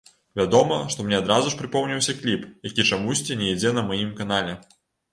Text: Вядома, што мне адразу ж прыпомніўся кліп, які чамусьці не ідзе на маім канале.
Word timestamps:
Вядома, 0.39 0.79
што 0.93 1.05
мне 1.09 1.19
адразу 1.23 1.53
ж 1.55 1.59
прыпомніўся 1.61 2.17
кліп, 2.23 2.49
які 2.71 2.89
чамусьці 2.93 3.41
не 3.45 3.55
ідзе 3.55 3.79
на 3.81 3.89
маім 3.95 4.11
канале. 4.25 4.61